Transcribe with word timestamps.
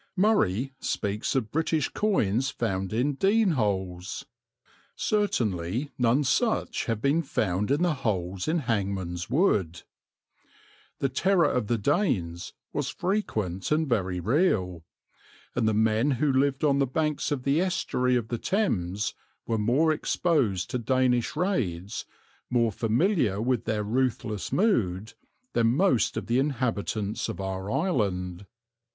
"Murray" 0.15 0.73
speaks 0.79 1.35
of 1.35 1.51
British 1.51 1.87
coins 1.87 2.49
found 2.49 2.91
in 2.91 3.13
dene 3.13 3.51
holes; 3.51 4.25
certainly 4.95 5.91
none 5.95 6.23
such 6.23 6.85
have 6.85 7.03
been 7.03 7.21
found 7.21 7.69
in 7.69 7.83
the 7.83 7.93
holes 7.93 8.47
in 8.47 8.61
Hangman's 8.61 9.29
Wood. 9.29 9.83
The 10.97 11.09
terror 11.09 11.45
of 11.51 11.67
the 11.67 11.77
Danes 11.77 12.53
was 12.73 12.89
frequent 12.89 13.71
and 13.71 13.87
very 13.87 14.19
real; 14.19 14.83
and 15.53 15.67
the 15.67 15.73
men 15.75 16.09
who 16.17 16.33
lived 16.33 16.63
on 16.63 16.79
the 16.79 16.87
banks 16.87 17.31
of 17.31 17.43
the 17.43 17.61
estuary 17.61 18.15
of 18.15 18.29
the 18.29 18.39
Thames 18.39 19.13
were 19.45 19.59
more 19.59 19.91
exposed 19.93 20.71
to 20.71 20.79
Danish 20.79 21.35
raids, 21.35 22.05
more 22.49 22.71
familiar 22.71 23.39
with 23.39 23.65
their 23.65 23.83
ruthless 23.83 24.51
mood, 24.51 25.13
than 25.53 25.77
most 25.77 26.17
of 26.17 26.25
the 26.25 26.39
inhabitants 26.39 27.29
of 27.29 27.39
our 27.39 27.69
island. 27.69 28.47